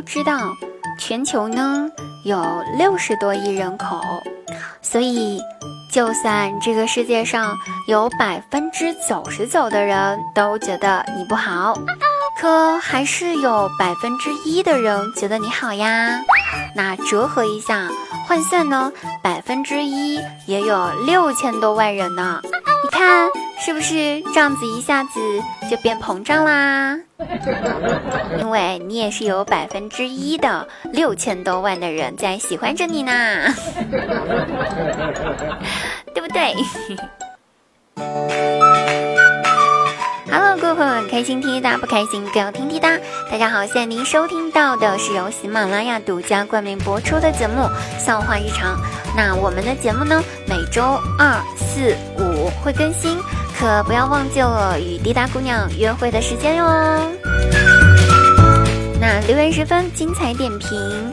[0.00, 0.56] 都知道，
[0.98, 1.86] 全球呢
[2.24, 2.42] 有
[2.78, 4.00] 六十多亿人口，
[4.80, 5.38] 所以
[5.92, 7.54] 就算这个世界上
[7.86, 11.74] 有百分之九十九的人都觉得你不好，
[12.40, 16.22] 可还是有百分之一的人觉得你好呀。
[16.74, 17.86] 那折合一下
[18.26, 18.90] 换算呢，
[19.22, 22.40] 百分之一也有六千多万人呢。
[22.82, 23.28] 你看
[23.62, 25.20] 是不是这样子一下子
[25.70, 26.98] 就变膨胀啦？
[28.40, 33.12] 因为你也是有百分之一的六千多万的人在喜欢着你呢，
[36.14, 36.54] 对不对
[40.30, 42.96] ？Hello，各位朋友们，开心听滴答，不开心不要听滴答。
[43.30, 47.62] 大家好，现在您收听到的是由喜马拉雅独家冠名播出的节目
[47.98, 48.74] 《笑话日常》。
[49.14, 53.18] 那我们的节目呢，每周二、四、五会更新，
[53.60, 56.64] 可不要忘记了与滴答姑娘约会的时间哟。
[58.98, 61.12] 那留言十分精彩点评，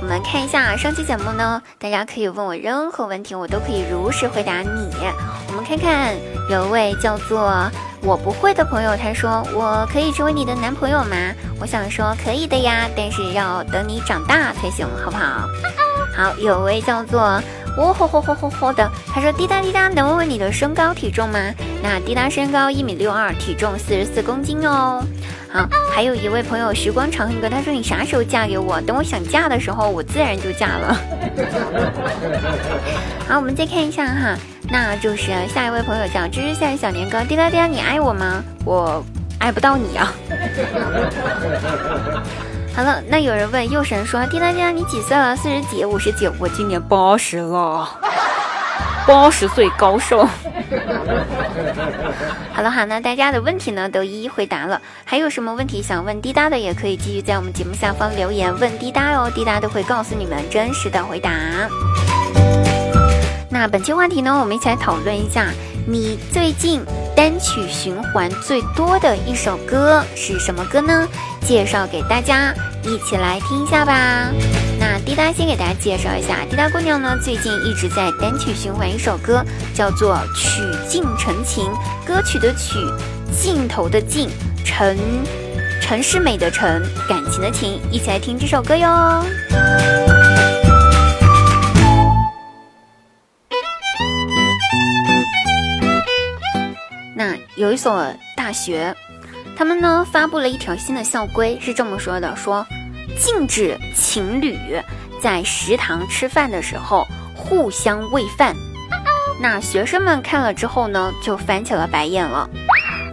[0.00, 4.90] 我们看一下上期节目呢，大家可以问我任何问题，我都可以如实回答你。
[5.48, 6.14] 我们看看，
[6.48, 7.70] 有位叫做。
[8.04, 11.14] 我不会的朋友，他说：“我可以成为你的男朋友吗？”
[11.60, 15.46] 我想说可以的呀，但是要等你长大才行，好不好？
[16.16, 17.40] 好，有位叫做
[17.76, 21.38] “喔吼吼吼吼吼”的，他说：“滴答滴答，能问问你的身高体重吗？”
[21.82, 25.02] 那滴答身高一米六二，体重四十四公斤哦。
[25.52, 28.80] 好，还有一位朋友时光长恨歌，他说：“你啥时候嫁给我？
[28.82, 30.96] 等我想嫁的时候，我自然就嫁了。”
[33.28, 34.36] 好，我们再看一下哈。
[34.70, 38.42] 那就是下一位朋友叫芝芝下小年糕，滴答滴答，你爱我吗？
[38.64, 39.04] 我
[39.38, 40.14] 爱不到你啊。
[42.74, 45.36] 好了，那有人问右神说，滴答滴答，你几岁了？
[45.36, 45.84] 四十几？
[45.84, 46.32] 五十九？
[46.38, 47.86] 我今年八十了，
[49.06, 50.26] 八十岁高寿。
[52.54, 61.30] 好了好，那大家的问题呢都一一回答了，还有什么问题想问滴答的，也可以继续在我们节目下方留言问滴答哦，滴答都会告诉你们真实的回答。
[63.50, 65.46] 那本期话题呢，我们一起来讨论一下，
[65.86, 66.82] 你最近
[67.14, 71.06] 单曲循环最多的一首歌是什么歌呢？
[71.40, 74.30] 介绍给大家，一起来听一下吧。
[74.78, 81.64] 那滴答先给大家介绍一下，滴答姑娘呢最近一直在单曲循环一首歌，叫做《曲尽成情》，
[82.06, 82.78] 歌曲的曲，
[83.32, 84.28] 镜头的镜，
[84.64, 84.96] 陈，
[85.80, 89.24] 陈世美的陈，感情的情，一起来听这首歌哟。
[97.62, 98.92] 有一所大学，
[99.56, 102.66] 他们呢发布了一条新的校规，是这么说的：说
[103.16, 104.58] 禁止情侣
[105.20, 107.06] 在食堂吃饭的时候
[107.36, 108.56] 互相喂饭。
[109.40, 112.50] 那学生们看了之后呢，就翻起了白眼了。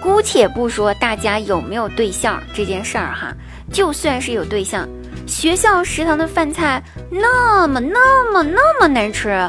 [0.00, 3.32] 姑且不说大家有没有对象这件事儿哈，
[3.72, 4.88] 就算是有对象，
[5.24, 9.48] 学校食堂的饭菜那么那么那么难吃。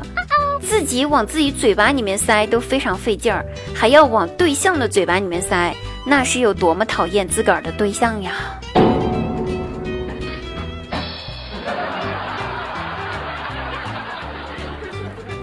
[0.65, 5.75] 自己往自己嘴巴里面塞都非常费劲儿，还要往对象的嘴巴里面塞，
[6.05, 8.33] 那是有多么讨厌自个儿的对象呀！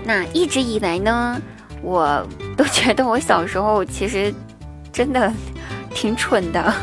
[0.05, 1.41] 那一直以来呢，
[1.83, 2.27] 我
[2.57, 4.35] 都觉得我小时候其实
[4.93, 5.33] 真的
[5.95, 6.75] 挺蠢的。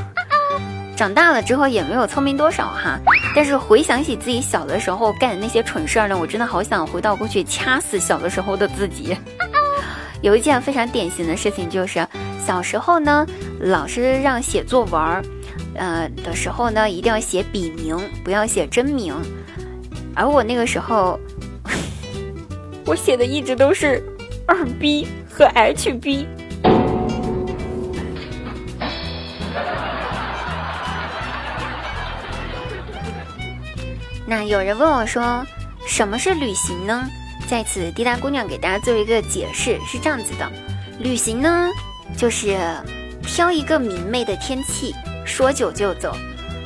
[0.97, 2.99] 长大了之后也没有聪明多少哈，
[3.35, 9.15] 但是回想起自己小的时候干的那些蠢事儿呢，我真的好想回到过去掐死小的时候的自己。
[10.23, 12.05] 有一件非常典型的事情就是，
[12.43, 13.27] 小时候呢，
[13.59, 15.23] 老师让写作文儿，
[15.75, 19.13] 呃的时候呢，一定要写笔名，不要写真名。
[20.15, 21.19] 而我那个时候，
[22.87, 24.03] 我写的一直都是
[24.47, 26.25] 二 B 和 HB。
[34.29, 35.41] 那有人问我说，
[35.87, 37.07] 什么是旅行呢？
[37.47, 40.51] 在此，滴答姑娘给大家做一个解释，是这样子的：
[40.99, 41.69] 旅行呢，
[42.17, 42.57] 就是
[43.23, 44.93] 挑一个明媚的天气，
[45.25, 46.13] 说走就走，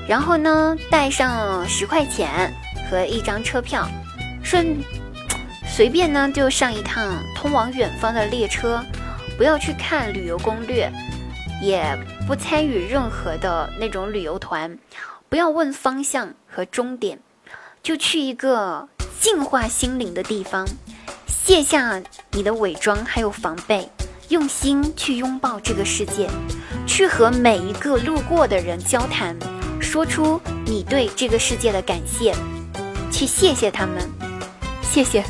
[0.09, 2.51] 然后呢，带上十块钱
[2.89, 3.87] 和一张车票，
[4.41, 4.75] 顺
[5.67, 8.83] 随便呢就上一趟通往远方的列车，
[9.37, 10.91] 不要去看旅游攻略，
[11.61, 14.75] 也不参与任何的那种旅游团，
[15.29, 17.19] 不要问方向和终点。
[17.83, 18.87] 就去一个
[19.19, 20.67] 净化心灵的地方，
[21.27, 22.01] 卸下
[22.31, 23.89] 你的伪装还有防备，
[24.29, 26.29] 用心去拥抱这个世界，
[26.85, 29.35] 去和每一个路过的人交谈，
[29.79, 32.35] 说出你对这个世界的感谢，
[33.11, 34.07] 去谢谢他们，
[34.81, 35.23] 谢谢，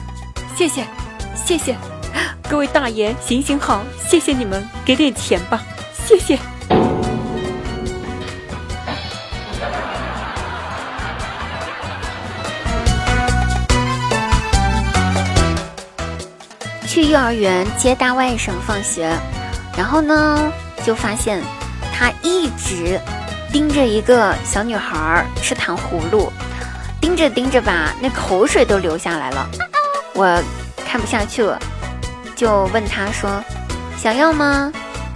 [0.57, 0.85] 谢谢，
[1.33, 1.77] 谢谢，
[2.49, 5.63] 各位大爷行行好，谢谢你们，给点钱吧，
[6.05, 6.37] 谢谢。
[16.91, 19.17] 去幼儿园接大外甥放学，
[19.77, 20.51] 然后呢，
[20.83, 21.41] 就发现
[21.93, 22.99] 他一直
[23.49, 26.29] 盯着一个小女孩吃糖葫芦，
[26.99, 29.49] 盯着盯着吧，那口水都流下来了。
[30.13, 30.43] 我
[30.85, 31.57] 看不下去了，
[32.35, 33.41] 就问他说
[33.97, 34.69] ：“想要吗？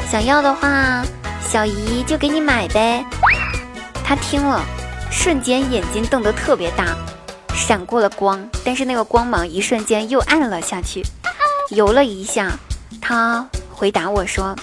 [0.09, 1.03] 想要的话，
[1.45, 3.05] 小姨就给你买呗。”
[4.01, 4.63] 他听了，
[5.11, 6.95] 瞬间眼睛瞪得特别大。
[7.53, 11.03] 闪过了光，但是那个光芒一瞬间又暗了下去，
[11.69, 12.51] 游了一下。
[13.01, 14.55] 他回答我说：“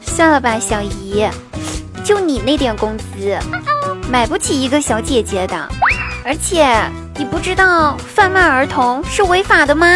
[0.00, 1.26] 算了吧，小姨，
[2.04, 3.38] 就你那点工资，
[4.10, 5.68] 买不起一个小姐姐的。
[6.24, 6.66] 而且
[7.16, 9.86] 你不知道贩卖儿童是违法的吗？”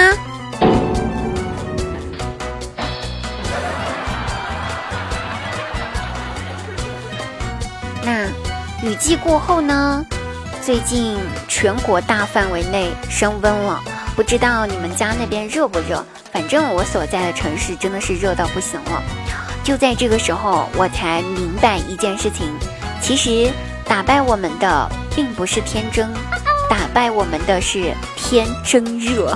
[8.02, 8.26] 那
[8.82, 10.04] 雨季过后呢？
[10.62, 11.16] 最近
[11.48, 13.80] 全国大范围内升温了，
[14.16, 16.04] 不知道你们家那边热不热？
[16.36, 19.02] 反正我所在的城市真的是热到不行了。
[19.64, 22.46] 就在这个时候，我才明白一件事情：
[23.00, 23.50] 其实
[23.86, 26.12] 打败我们的并不是天真，
[26.68, 29.34] 打败我们的是天真热。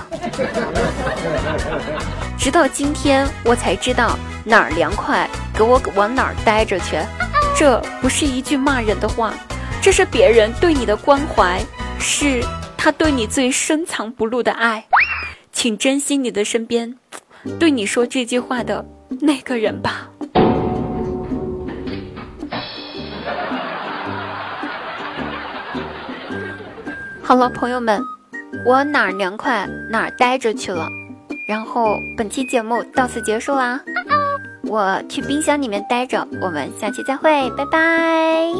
[2.38, 6.98] 直到今天，我才知道哪儿凉快，给我往哪儿待着去。
[7.56, 9.32] 这不是一句骂人的话。
[9.80, 11.64] 这是别人对你的关怀，
[11.98, 12.44] 是
[12.76, 14.84] 他对你最深藏不露的爱，
[15.62, 16.96] 请珍惜你的身边，
[17.58, 18.82] 对你说这句话的
[19.20, 20.08] 那个人吧。
[27.22, 28.00] 好了，朋友们，
[28.64, 30.88] 我哪儿凉快哪儿待着去了，
[31.46, 33.82] 然后本期节目到此结束啦。
[34.62, 38.54] 我去冰箱里面待着，我们下期再会，拜拜。